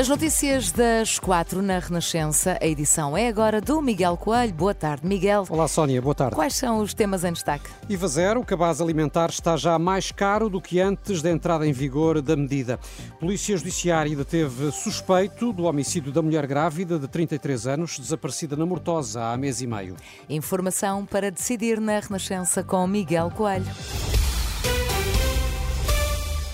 As 0.00 0.08
notícias 0.08 0.72
das 0.72 1.18
quatro 1.18 1.60
na 1.60 1.78
Renascença. 1.78 2.56
A 2.58 2.66
edição 2.66 3.14
é 3.14 3.28
agora 3.28 3.60
do 3.60 3.82
Miguel 3.82 4.16
Coelho. 4.16 4.54
Boa 4.54 4.72
tarde, 4.72 5.06
Miguel. 5.06 5.44
Olá, 5.50 5.68
Sónia. 5.68 6.00
Boa 6.00 6.14
tarde. 6.14 6.34
Quais 6.34 6.54
são 6.54 6.78
os 6.78 6.94
temas 6.94 7.22
em 7.22 7.34
destaque? 7.34 7.68
IVA 7.86 8.08
zero, 8.08 8.40
o 8.40 8.44
cabaz 8.46 8.80
alimentar 8.80 9.28
está 9.28 9.58
já 9.58 9.78
mais 9.78 10.10
caro 10.10 10.48
do 10.48 10.58
que 10.58 10.80
antes 10.80 11.20
da 11.20 11.30
entrada 11.30 11.66
em 11.66 11.72
vigor 11.72 12.22
da 12.22 12.34
medida. 12.34 12.80
Polícia 13.20 13.54
Judiciária 13.54 14.16
deteve 14.16 14.72
suspeito 14.72 15.52
do 15.52 15.64
homicídio 15.64 16.10
da 16.10 16.22
mulher 16.22 16.46
grávida 16.46 16.98
de 16.98 17.06
33 17.06 17.66
anos, 17.66 17.98
desaparecida 17.98 18.56
na 18.56 18.64
Mortosa 18.64 19.22
há 19.22 19.36
mês 19.36 19.60
e 19.60 19.66
meio. 19.66 19.96
Informação 20.30 21.04
para 21.04 21.30
decidir 21.30 21.78
na 21.78 22.00
Renascença 22.00 22.64
com 22.64 22.86
Miguel 22.86 23.30
Coelho. 23.36 23.66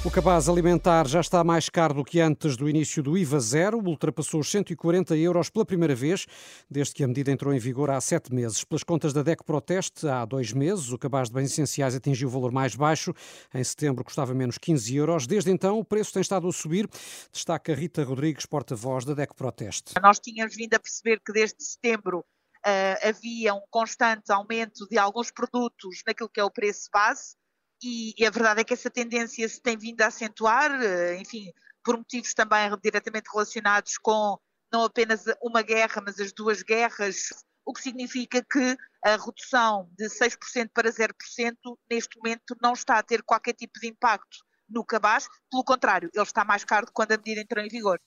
O 0.07 0.11
cabaz 0.11 0.49
alimentar 0.49 1.09
já 1.09 1.21
está 1.21 1.43
mais 1.43 1.69
caro 1.69 1.95
do 1.95 2.05
que 2.05 2.21
antes 2.21 2.57
do 2.57 2.69
início 2.69 3.03
do 3.03 3.19
IVA 3.19 3.41
zero, 3.41 3.79
ultrapassou 3.85 4.39
os 4.39 4.49
140 4.49 5.17
euros 5.17 5.51
pela 5.51 5.67
primeira 5.67 5.97
vez, 5.97 6.27
desde 6.71 6.95
que 6.95 7.03
a 7.03 7.09
medida 7.09 7.33
entrou 7.33 7.53
em 7.53 7.59
vigor 7.59 7.91
há 7.91 8.01
sete 8.01 8.33
meses. 8.33 8.63
Pelas 8.63 8.85
contas 8.85 9.13
da 9.13 9.25
DEC 9.25 9.43
Proteste, 9.43 10.07
há 10.07 10.25
dois 10.25 10.53
meses, 10.53 10.93
o 10.93 10.97
cabaz 10.97 11.29
de 11.29 11.35
bens 11.35 11.51
essenciais 11.51 11.97
atingiu 11.97 12.29
o 12.29 12.31
valor 12.31 12.53
mais 12.53 12.77
baixo. 12.77 13.13
Em 13.53 13.65
setembro 13.65 14.05
custava 14.05 14.33
menos 14.33 14.59
15 14.59 14.95
euros. 14.95 15.27
Desde 15.27 15.51
então, 15.51 15.77
o 15.81 15.85
preço 15.85 16.13
tem 16.13 16.23
estado 16.23 16.47
a 16.47 16.53
subir, 16.53 16.89
destaca 17.33 17.75
Rita 17.75 18.05
Rodrigues, 18.05 18.47
porta-voz 18.47 19.05
da 19.05 19.13
DEC 19.13 19.35
Proteste. 19.35 19.95
Nós 20.01 20.21
tínhamos 20.21 20.55
vindo 20.55 20.75
a 20.75 20.79
perceber 20.79 21.21
que 21.21 21.33
desde 21.33 21.61
setembro 21.65 22.21
uh, 22.21 23.09
havia 23.09 23.55
um 23.55 23.63
constante 23.69 24.31
aumento 24.31 24.87
de 24.89 24.99
alguns 24.99 25.33
produtos 25.33 26.03
naquilo 26.07 26.29
que 26.29 26.39
é 26.39 26.45
o 26.45 26.51
preço 26.51 26.89
base 26.93 27.35
e, 27.83 28.15
e, 28.19 28.27
a 28.27 28.31
verdade 28.31 28.61
é 28.61 28.65
que 28.65 28.75
essa 28.75 28.91
tendência 28.91 29.49
se 29.49 29.61
tem 29.61 29.77
vindo 29.77 30.01
a 30.03 30.07
acentuar, 30.07 30.71
eh, 30.83 31.17
enfim, 31.21 31.53
por 31.85 31.97
motivos 31.97 32.35
também 32.35 32.71
diretamente 32.83 33.29
relacionados 33.33 33.99
com 33.99 34.39
não 34.73 34.85
apenas 34.85 35.25
uma 35.43 35.63
guerra, 35.63 36.03
mas 36.05 36.19
as 36.19 36.33
duas 36.33 36.63
guerras, 36.63 37.29
o 37.65 37.73
que 37.73 37.83
significa 37.83 38.45
que 38.45 38.77
a 39.05 39.17
redução 39.17 39.89
de 39.97 40.09
6% 40.09 40.71
para 40.75 40.91
0% 40.91 41.79
neste 41.91 42.17
momento 42.19 42.57
não 42.61 42.73
está 42.73 42.99
a 42.99 43.03
ter 43.03 43.23
qualquer 43.23 43.55
tipo 43.55 43.79
de 43.79 43.89
impacto 43.89 44.39
no 44.69 44.85
cabaz, 44.85 45.29
pelo 45.51 45.65
contrário, 45.65 46.11
ele 46.13 46.23
está 46.23 46.45
mais 46.45 46.65
caro 46.65 46.87
quando 46.93 47.13
a 47.13 47.17
medida 47.17 47.41
entrou 47.41 47.65
em 47.65 47.69
vigor. 47.69 48.01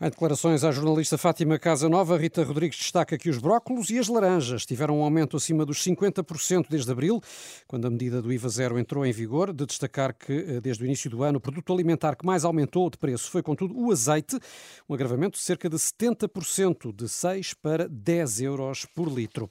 Em 0.00 0.08
declarações 0.08 0.64
à 0.64 0.70
jornalista 0.70 1.18
Fátima 1.18 1.58
Casanova, 1.58 2.16
Rita 2.16 2.42
Rodrigues 2.42 2.78
destaca 2.78 3.18
que 3.18 3.28
os 3.28 3.38
brócolos 3.38 3.90
e 3.90 3.98
as 3.98 4.08
laranjas 4.08 4.64
tiveram 4.64 4.98
um 4.98 5.02
aumento 5.02 5.36
acima 5.36 5.66
dos 5.66 5.84
50% 5.84 6.66
desde 6.70 6.90
abril, 6.90 7.20
quando 7.66 7.86
a 7.86 7.90
medida 7.90 8.22
do 8.22 8.32
IVA 8.32 8.48
zero 8.48 8.78
entrou 8.78 9.04
em 9.04 9.12
vigor, 9.12 9.52
de 9.52 9.66
destacar 9.66 10.14
que 10.14 10.32
eh, 10.32 10.60
desde 10.60 10.82
o 10.82 10.86
início 10.86 11.10
do 11.10 11.22
ano 11.22 11.38
o 11.38 11.40
produto 11.40 11.72
alimentar 11.72 12.16
que 12.16 12.24
mais 12.24 12.44
aumentou 12.44 12.88
de 12.88 12.96
preço 12.96 13.30
foi, 13.30 13.42
contudo, 13.42 13.78
o 13.78 13.92
azeite, 13.92 14.38
um 14.88 14.94
agravamento 14.94 15.38
de 15.38 15.44
cerca 15.44 15.68
de 15.68 15.76
70%, 15.76 16.94
de 16.94 17.08
6 17.08 17.54
para 17.54 17.88
10 17.88 18.40
euros 18.40 18.86
por 18.86 19.08
litro. 19.08 19.48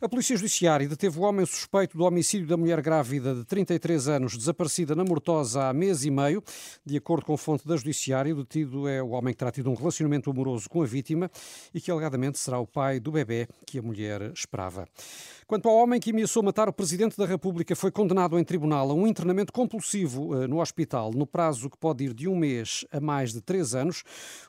A 0.00 0.08
Polícia 0.08 0.36
Judiciária 0.36 0.88
deteve 0.88 1.18
o 1.18 1.22
homem 1.22 1.44
suspeito 1.44 1.96
do 1.96 2.04
homicídio 2.04 2.46
da 2.46 2.56
mulher 2.56 2.80
grávida 2.80 3.34
de 3.34 3.44
33 3.44 4.08
anos, 4.08 4.36
desaparecida 4.36 4.94
na 4.94 5.04
Mortosa 5.04 5.64
há 5.64 5.72
mês 5.72 6.04
e 6.04 6.10
meio. 6.10 6.42
De 6.84 6.96
acordo 6.96 7.26
com 7.26 7.36
fonte 7.36 7.66
da 7.66 7.76
Judiciária, 7.76 8.34
o 8.34 8.38
detido 8.38 8.88
é 8.88 9.02
o 9.02 9.10
homem 9.10 9.34
que 9.34 9.38
terá 9.50 9.52
tido 9.52 9.70
um 9.70 9.74
relacionamento 9.74 10.30
amoroso 10.30 10.68
com 10.70 10.82
a 10.82 10.86
vítima 10.86 11.30
e 11.74 11.80
que 11.80 11.90
alegadamente 11.90 12.38
será 12.38 12.58
o 12.58 12.66
pai 12.66 13.00
do 13.00 13.10
bebê 13.10 13.48
que 13.66 13.78
a 13.78 13.82
mulher 13.82 14.30
esperava. 14.32 14.88
Quanto 15.46 15.68
ao 15.68 15.74
homem 15.74 15.98
que 15.98 16.10
ameaçou 16.10 16.42
matar 16.42 16.68
o 16.68 16.72
Presidente 16.72 17.16
da 17.16 17.26
República, 17.26 17.74
foi 17.74 17.90
condenado 17.90 18.38
em 18.38 18.44
tribunal 18.44 18.88
a 18.90 18.94
um 18.94 19.06
internamento 19.06 19.52
compulsivo 19.52 20.40
eh, 20.40 20.46
no 20.46 20.60
hospital, 20.60 21.10
no 21.12 21.26
prazo 21.26 21.68
que 21.68 21.76
pode 21.76 22.04
ir 22.04 22.14
de 22.14 22.28
um 22.28 22.36
mês 22.36 22.84
a 22.92 23.00
mais 23.00 23.32
de 23.32 23.40
três 23.40 23.74
anos. 23.74 24.04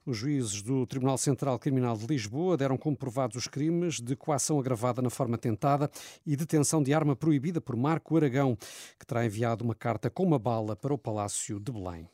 Os 0.05 0.17
juízes 0.17 0.61
do 0.61 0.85
Tribunal 0.85 1.17
Central 1.17 1.57
Criminal 1.57 1.97
de 1.97 2.05
Lisboa 2.05 2.55
deram 2.55 2.77
como 2.77 2.95
provados 2.95 3.35
os 3.35 3.47
crimes 3.47 3.99
de 3.99 4.15
coação 4.15 4.59
agravada 4.59 5.01
na 5.01 5.09
forma 5.09 5.37
tentada 5.37 5.89
e 6.25 6.35
detenção 6.35 6.83
de 6.83 6.93
arma 6.93 7.15
proibida 7.15 7.59
por 7.59 7.75
Marco 7.75 8.15
Aragão, 8.15 8.55
que 8.99 9.05
terá 9.05 9.25
enviado 9.25 9.63
uma 9.63 9.73
carta 9.73 10.09
com 10.09 10.23
uma 10.23 10.37
bala 10.37 10.75
para 10.75 10.93
o 10.93 10.97
Palácio 10.97 11.59
de 11.59 11.71
Belém. 11.71 12.07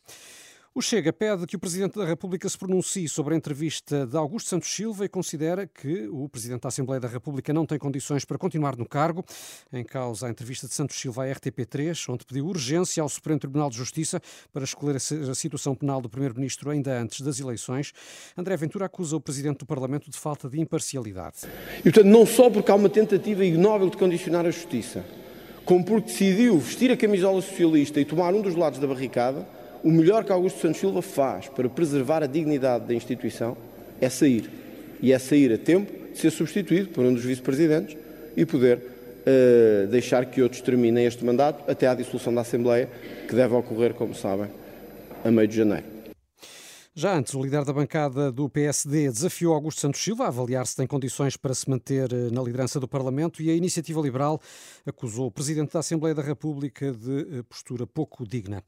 O 0.78 0.82
Chega 0.82 1.12
pede 1.12 1.48
que 1.48 1.56
o 1.56 1.60
Presidente 1.60 1.98
da 1.98 2.06
República 2.06 2.48
se 2.48 2.56
pronuncie 2.56 3.10
sobre 3.10 3.34
a 3.34 3.38
entrevista 3.38 4.06
de 4.06 4.16
Augusto 4.16 4.52
Santos 4.52 4.70
Silva 4.70 5.06
e 5.06 5.10
considera 5.10 5.66
que 5.66 6.08
o 6.08 6.30
Presidente 6.30 6.62
da 6.62 6.68
Assembleia 6.68 7.00
da 7.00 7.08
República 7.08 7.52
não 7.52 7.66
tem 7.66 7.80
condições 7.80 8.24
para 8.24 8.38
continuar 8.38 8.78
no 8.78 8.88
cargo. 8.88 9.26
Em 9.74 9.84
causa 9.84 10.28
a 10.28 10.30
entrevista 10.30 10.68
de 10.68 10.76
Santos 10.76 10.96
Silva 10.96 11.24
à 11.24 11.34
RTP3, 11.34 12.14
onde 12.14 12.28
pediu 12.28 12.46
urgência 12.46 13.02
ao 13.02 13.10
Supremo 13.10 13.40
Tribunal 13.40 13.72
de 13.72 13.76
Justiça 13.76 14.22
para 14.54 14.66
esclarecer 14.66 15.28
a 15.28 15.34
situação 15.34 15.74
penal 15.74 16.00
do 16.00 16.08
Primeiro-Ministro 16.08 16.70
ainda 16.70 17.02
antes 17.02 17.22
das 17.22 17.40
eleições. 17.40 17.92
André 18.38 18.56
Ventura 18.56 18.86
acusa 18.86 19.16
o 19.16 19.20
Presidente 19.20 19.58
do 19.58 19.66
Parlamento 19.66 20.12
de 20.12 20.18
falta 20.20 20.48
de 20.48 20.62
imparcialidade. 20.62 21.38
E, 21.80 21.84
portanto, 21.86 22.06
não 22.06 22.24
só 22.24 22.52
porque 22.52 22.70
há 22.70 22.76
uma 22.76 22.88
tentativa 22.88 23.44
ignóbil 23.44 23.90
de 23.90 23.98
condicionar 23.98 24.46
a 24.46 24.52
Justiça, 24.52 25.04
como 25.66 25.84
porque 25.84 26.12
decidiu 26.12 26.60
vestir 26.60 26.92
a 26.92 26.96
camisola 26.96 27.42
socialista 27.42 28.00
e 28.00 28.06
tomar 28.06 28.32
um 28.36 28.44
dos 28.44 28.54
lados 28.54 28.78
da 28.78 28.86
barricada, 28.86 29.57
o 29.88 29.92
melhor 29.92 30.26
que 30.26 30.34
Augusto 30.34 30.60
Santos 30.60 30.82
Silva 30.82 31.02
faz 31.02 31.48
para 31.48 31.70
preservar 31.70 32.22
a 32.22 32.28
dignidade 32.28 32.86
da 32.86 32.94
instituição 32.94 33.56
é 34.02 34.10
sair. 34.10 34.50
E 35.02 35.14
é 35.14 35.18
sair 35.18 35.54
a 35.54 35.58
tempo 35.58 36.12
de 36.12 36.20
ser 36.20 36.30
substituído 36.30 36.90
por 36.90 37.06
um 37.06 37.14
dos 37.14 37.24
vice-presidentes 37.24 37.96
e 38.36 38.46
poder 38.46 38.80
uh, 38.80 39.88
deixar 39.88 40.26
que 40.26 40.42
outros 40.42 40.60
terminem 40.60 41.06
este 41.06 41.24
mandato 41.24 41.72
até 41.72 41.88
à 41.88 41.94
dissolução 41.94 42.36
da 42.36 42.42
Assembleia, 42.42 42.90
que 43.30 43.34
deve 43.34 43.54
ocorrer, 43.56 43.94
como 43.94 44.14
sabem, 44.14 44.48
a 45.24 45.32
meio 45.32 45.48
de 45.48 45.56
janeiro. 45.56 45.97
Já 47.00 47.16
antes, 47.16 47.36
o 47.36 47.44
líder 47.44 47.64
da 47.64 47.72
bancada 47.72 48.32
do 48.32 48.50
PSD 48.50 49.12
desafiou 49.12 49.54
Augusto 49.54 49.82
Santos 49.82 50.04
Silva 50.04 50.24
a 50.24 50.30
avaliar 50.30 50.66
se 50.66 50.76
tem 50.76 50.88
condições 50.88 51.38
para 51.38 51.54
se 51.54 51.70
manter 51.70 52.12
eh, 52.12 52.32
na 52.32 52.42
liderança 52.42 52.80
do 52.80 52.88
Parlamento 52.88 53.40
e 53.40 53.52
a 53.52 53.54
Iniciativa 53.54 54.02
Liberal 54.02 54.42
acusou 54.84 55.28
o 55.28 55.32
Presidente 55.32 55.74
da 55.74 55.82
Assembleia 55.82 56.16
da 56.16 56.24
República 56.24 56.92
de 56.92 57.38
eh, 57.38 57.44
postura 57.44 57.86
pouco 57.86 58.28
digna. 58.28 58.64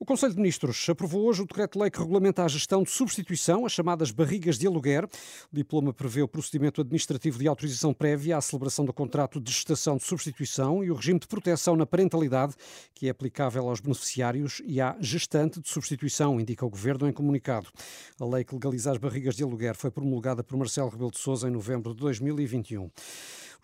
O 0.00 0.04
Conselho 0.06 0.32
de 0.32 0.38
Ministros 0.38 0.88
aprovou 0.88 1.26
hoje 1.26 1.42
o 1.42 1.46
decreto-lei 1.46 1.90
que 1.90 1.98
regulamenta 1.98 2.42
a 2.42 2.48
gestão 2.48 2.82
de 2.82 2.90
substituição, 2.90 3.66
as 3.66 3.72
chamadas 3.72 4.10
barrigas 4.10 4.56
de 4.56 4.66
aluguer. 4.66 5.04
O 5.04 5.54
diploma 5.54 5.92
prevê 5.92 6.22
o 6.22 6.28
procedimento 6.28 6.80
administrativo 6.80 7.38
de 7.38 7.46
autorização 7.46 7.92
prévia 7.92 8.38
à 8.38 8.40
celebração 8.40 8.86
do 8.86 8.94
contrato 8.94 9.38
de 9.38 9.52
gestação 9.52 9.98
de 9.98 10.04
substituição 10.04 10.82
e 10.82 10.90
o 10.90 10.94
regime 10.94 11.20
de 11.20 11.26
proteção 11.26 11.76
na 11.76 11.84
parentalidade, 11.84 12.54
que 12.94 13.08
é 13.08 13.10
aplicável 13.10 13.68
aos 13.68 13.80
beneficiários 13.80 14.62
e 14.64 14.80
à 14.80 14.96
gestante 15.00 15.60
de 15.60 15.68
substituição, 15.68 16.40
indica 16.40 16.64
o 16.64 16.70
Governo 16.70 17.06
em 17.06 17.12
comunicado. 17.12 17.73
A 18.20 18.24
lei 18.24 18.44
que 18.44 18.54
legaliza 18.54 18.92
as 18.92 18.98
barrigas 18.98 19.34
de 19.34 19.42
aluguer 19.42 19.74
foi 19.74 19.90
promulgada 19.90 20.42
por 20.44 20.56
Marcelo 20.56 20.88
Rebelo 20.88 21.10
de 21.10 21.18
Sousa 21.18 21.48
em 21.48 21.50
novembro 21.50 21.92
de 21.94 22.00
2021. 22.00 22.90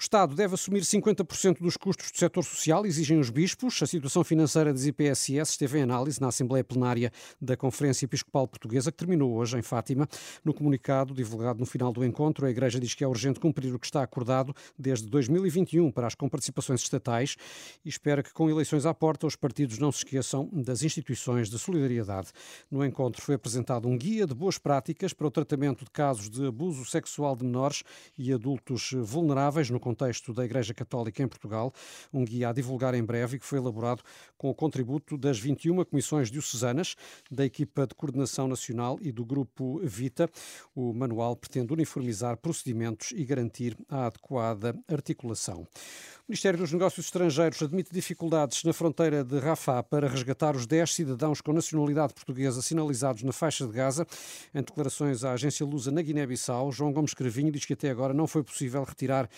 O 0.00 0.02
Estado 0.02 0.34
deve 0.34 0.54
assumir 0.54 0.80
50% 0.80 1.58
dos 1.60 1.76
custos 1.76 2.10
do 2.10 2.16
setor 2.16 2.42
social, 2.42 2.86
exigem 2.86 3.18
os 3.18 3.28
bispos. 3.28 3.82
A 3.82 3.86
situação 3.86 4.24
financeira 4.24 4.72
das 4.72 4.86
IPSS 4.86 5.50
esteve 5.50 5.78
em 5.78 5.82
análise 5.82 6.18
na 6.18 6.28
Assembleia 6.28 6.64
Plenária 6.64 7.12
da 7.38 7.54
Conferência 7.54 8.06
Episcopal 8.06 8.48
Portuguesa, 8.48 8.90
que 8.90 8.96
terminou 8.96 9.34
hoje 9.34 9.58
em 9.58 9.62
Fátima. 9.62 10.08
No 10.42 10.54
comunicado 10.54 11.12
divulgado 11.12 11.60
no 11.60 11.66
final 11.66 11.92
do 11.92 12.02
encontro, 12.02 12.46
a 12.46 12.50
Igreja 12.50 12.80
diz 12.80 12.94
que 12.94 13.04
é 13.04 13.06
urgente 13.06 13.38
cumprir 13.38 13.74
o 13.74 13.78
que 13.78 13.84
está 13.84 14.02
acordado 14.02 14.56
desde 14.78 15.06
2021 15.06 15.92
para 15.92 16.06
as 16.06 16.14
comparticipações 16.14 16.80
estatais 16.80 17.36
e 17.84 17.90
espera 17.90 18.22
que, 18.22 18.32
com 18.32 18.48
eleições 18.48 18.86
à 18.86 18.94
porta, 18.94 19.26
os 19.26 19.36
partidos 19.36 19.78
não 19.78 19.92
se 19.92 19.98
esqueçam 19.98 20.48
das 20.50 20.82
instituições 20.82 21.50
de 21.50 21.58
solidariedade. 21.58 22.28
No 22.70 22.82
encontro 22.82 23.20
foi 23.20 23.34
apresentado 23.34 23.86
um 23.86 23.98
guia 23.98 24.26
de 24.26 24.34
boas 24.34 24.56
práticas 24.56 25.12
para 25.12 25.26
o 25.26 25.30
tratamento 25.30 25.84
de 25.84 25.90
casos 25.90 26.30
de 26.30 26.46
abuso 26.46 26.86
sexual 26.86 27.36
de 27.36 27.44
menores 27.44 27.82
e 28.16 28.32
adultos 28.32 28.94
vulneráveis 28.94 29.68
no 29.68 29.78
contexto 29.90 30.32
da 30.32 30.44
Igreja 30.44 30.72
Católica 30.72 31.22
em 31.22 31.26
Portugal, 31.26 31.72
um 32.12 32.24
guia 32.24 32.50
a 32.50 32.52
divulgar 32.52 32.94
em 32.94 33.02
breve 33.02 33.36
e 33.36 33.40
que 33.40 33.46
foi 33.46 33.58
elaborado 33.58 34.02
com 34.38 34.48
o 34.48 34.54
contributo 34.54 35.18
das 35.18 35.38
21 35.38 35.84
comissões 35.84 36.30
diocesanas, 36.30 36.94
da 37.30 37.44
equipa 37.44 37.86
de 37.86 37.94
coordenação 37.94 38.46
nacional 38.46 38.98
e 39.00 39.10
do 39.10 39.24
grupo 39.24 39.80
Vita. 39.82 40.30
O 40.74 40.92
manual 40.92 41.34
pretende 41.34 41.72
uniformizar 41.72 42.36
procedimentos 42.36 43.12
e 43.16 43.24
garantir 43.24 43.76
a 43.88 44.06
adequada 44.06 44.78
articulação. 44.88 45.66
O 46.28 46.30
Ministério 46.30 46.60
dos 46.60 46.72
Negócios 46.72 47.06
Estrangeiros 47.06 47.60
admite 47.60 47.92
dificuldades 47.92 48.62
na 48.62 48.72
fronteira 48.72 49.24
de 49.24 49.36
Rafah 49.40 49.82
para 49.82 50.08
resgatar 50.08 50.54
os 50.54 50.64
10 50.64 50.94
cidadãos 50.94 51.40
com 51.40 51.52
nacionalidade 51.52 52.14
portuguesa 52.14 52.62
sinalizados 52.62 53.24
na 53.24 53.32
faixa 53.32 53.66
de 53.66 53.72
Gaza. 53.72 54.06
Em 54.54 54.62
declarações 54.62 55.24
à 55.24 55.32
agência 55.32 55.66
Lusa 55.66 55.90
na 55.90 56.00
Guiné-Bissau, 56.00 56.70
João 56.70 56.92
Gomes 56.92 57.14
Cravinho 57.14 57.50
diz 57.50 57.64
que 57.64 57.72
até 57.72 57.90
agora 57.90 58.14
não 58.14 58.28
foi 58.28 58.44
possível 58.44 58.84
retirar 58.84 59.28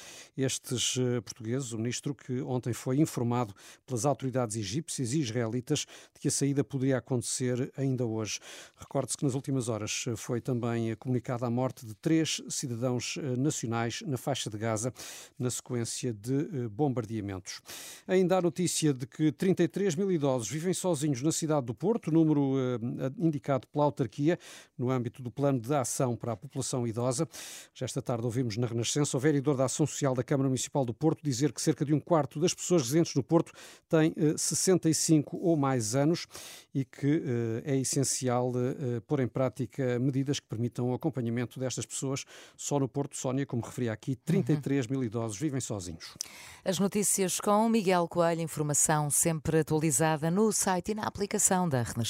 estes 0.44 0.96
portugueses, 1.24 1.72
o 1.72 1.78
ministro 1.78 2.14
que 2.14 2.40
ontem 2.42 2.72
foi 2.72 2.98
informado 2.98 3.54
pelas 3.86 4.04
autoridades 4.04 4.56
egípcias 4.56 5.12
e 5.12 5.20
israelitas 5.20 5.86
de 6.14 6.20
que 6.20 6.28
a 6.28 6.30
saída 6.30 6.64
poderia 6.64 6.98
acontecer 6.98 7.72
ainda 7.76 8.04
hoje. 8.04 8.38
Recorde-se 8.76 9.16
que 9.16 9.24
nas 9.24 9.34
últimas 9.34 9.68
horas 9.68 10.04
foi 10.16 10.40
também 10.40 10.94
comunicada 10.96 11.46
a 11.46 11.50
morte 11.50 11.86
de 11.86 11.94
três 11.94 12.42
cidadãos 12.48 13.16
nacionais 13.38 14.02
na 14.06 14.16
faixa 14.16 14.50
de 14.50 14.58
Gaza, 14.58 14.92
na 15.38 15.50
sequência 15.50 16.12
de 16.12 16.68
bombardeamentos. 16.68 17.60
Ainda 18.06 18.38
a 18.38 18.42
notícia 18.42 18.92
de 18.92 19.06
que 19.06 19.32
33 19.32 19.94
mil 19.94 20.10
idosos 20.10 20.48
vivem 20.48 20.74
sozinhos 20.74 21.22
na 21.22 21.32
cidade 21.32 21.66
do 21.66 21.74
Porto, 21.74 22.10
número 22.10 22.54
indicado 23.18 23.66
pela 23.68 23.84
autarquia 23.84 24.38
no 24.76 24.90
âmbito 24.90 25.22
do 25.22 25.30
plano 25.30 25.60
de 25.60 25.74
ação 25.74 26.16
para 26.16 26.32
a 26.32 26.36
população 26.36 26.86
idosa. 26.86 27.28
Já 27.74 27.84
esta 27.84 28.02
tarde 28.02 28.24
ouvimos 28.24 28.56
na 28.56 28.66
Renascença 28.66 29.16
o 29.16 29.20
vereador 29.20 29.56
da 29.56 29.64
Ação 29.64 29.86
Social 29.86 30.14
da 30.14 30.22
Câmara 30.32 30.48
Municipal 30.48 30.82
do 30.82 30.94
Porto 30.94 31.22
dizer 31.22 31.52
que 31.52 31.60
cerca 31.60 31.84
de 31.84 31.92
um 31.92 32.00
quarto 32.00 32.40
das 32.40 32.54
pessoas 32.54 32.82
residentes 32.82 33.14
no 33.14 33.22
Porto 33.22 33.52
têm 33.86 34.14
65 34.34 35.36
ou 35.36 35.58
mais 35.58 35.94
anos 35.94 36.26
e 36.74 36.86
que 36.86 37.22
é 37.66 37.76
essencial 37.76 38.50
pôr 39.06 39.20
em 39.20 39.28
prática 39.28 39.98
medidas 39.98 40.40
que 40.40 40.46
permitam 40.46 40.90
o 40.90 40.94
acompanhamento 40.94 41.60
destas 41.60 41.84
pessoas. 41.84 42.24
Só 42.56 42.80
no 42.80 42.88
Porto, 42.88 43.14
Sónia, 43.14 43.44
como 43.44 43.60
referia 43.60 43.92
aqui, 43.92 44.16
33 44.16 44.86
mil 44.86 45.04
idosos 45.04 45.38
vivem 45.38 45.60
sozinhos. 45.60 46.16
As 46.64 46.78
notícias 46.78 47.38
com 47.38 47.68
Miguel 47.68 48.08
Coelho, 48.08 48.40
informação 48.40 49.10
sempre 49.10 49.58
atualizada 49.58 50.30
no 50.30 50.50
site 50.50 50.92
e 50.92 50.94
na 50.94 51.02
aplicação 51.02 51.68
da 51.68 51.82
Renascença. 51.82 52.02